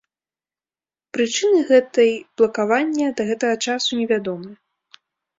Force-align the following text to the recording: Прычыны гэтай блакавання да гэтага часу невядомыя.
Прычыны 1.17 1.59
гэтай 1.71 2.09
блакавання 2.41 3.09
да 3.19 3.23
гэтага 3.29 3.55
часу 3.67 3.91
невядомыя. 3.99 4.55